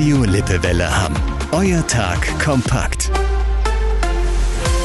[0.00, 1.14] Radio Lippewelle Hamm.
[1.52, 3.10] Euer Tag kompakt.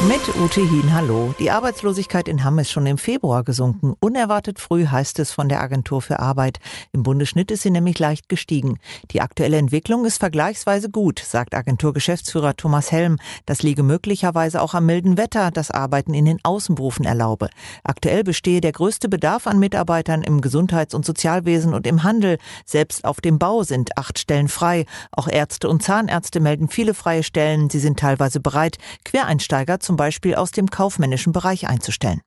[0.08, 1.34] Mit Ute Hien, hallo.
[1.40, 3.96] Die Arbeitslosigkeit in Hamm ist schon im Februar gesunken.
[4.00, 6.60] Unerwartet früh heißt es von der Agentur für Arbeit.
[6.92, 8.78] Im Bundesschnitt ist sie nämlich leicht gestiegen.
[9.10, 13.18] Die aktuelle Entwicklung ist vergleichsweise gut, sagt Agenturgeschäftsführer Thomas Helm.
[13.48, 17.50] Das liege möglicherweise auch am milden Wetter, das Arbeiten in den Außenberufen erlaube.
[17.84, 22.38] Aktuell bestehe der größte Bedarf an Mitarbeitern im Gesundheits- und Sozialwesen und im Handel.
[22.64, 24.86] Selbst auf dem Bau sind acht Stellen frei.
[25.12, 27.72] Auch Ärzte und Zahnärzte melden viele freie Stellen.
[27.72, 32.22] Sie sind teilweise bereit, Quereinsteiger zum Beispiel aus dem kaufmännischen Bereich einzustellen.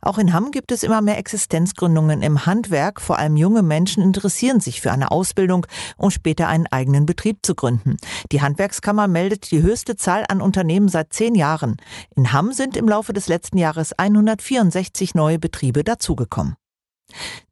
[0.00, 3.00] Auch in Hamm gibt es immer mehr Existenzgründungen im Handwerk.
[3.00, 7.54] Vor allem junge Menschen interessieren sich für eine Ausbildung, um später einen eigenen Betrieb zu
[7.54, 7.96] gründen.
[8.32, 11.76] Die Handwerkskammer meldet die höchste Zahl an Unternehmen seit zehn Jahren.
[12.16, 16.56] In Hamm sind im Laufe des letzten Jahres 164 neue Betriebe dazugekommen.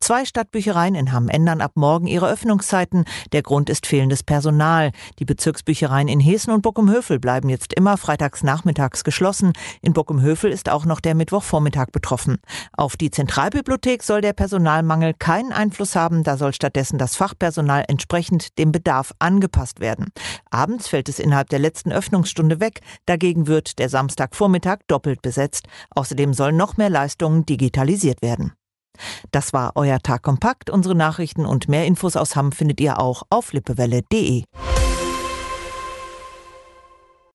[0.01, 3.05] Zwei Stadtbüchereien in Hamm ändern ab morgen ihre Öffnungszeiten.
[3.33, 4.93] Der Grund ist fehlendes Personal.
[5.19, 9.53] Die Bezirksbüchereien in Hessen und Bockumhövel bleiben jetzt immer freitags nachmittags geschlossen.
[9.83, 12.39] In Bockumhövel ist auch noch der Mittwochvormittag betroffen.
[12.73, 16.25] Auf die Zentralbibliothek soll der Personalmangel keinen Einfluss haben.
[16.25, 20.09] Da soll stattdessen das Fachpersonal entsprechend dem Bedarf angepasst werden.
[20.51, 22.81] Abends fällt es innerhalb der letzten Öffnungsstunde weg.
[23.07, 25.67] Dagegen wird der Samstagvormittag doppelt besetzt.
[25.91, 28.55] Außerdem sollen noch mehr Leistungen digitalisiert werden.
[29.31, 30.71] Das war euer Tag kompakt.
[30.71, 34.45] Unsere Nachrichten und mehr Infos aus Hamm findet ihr auch auf lippewelle.de.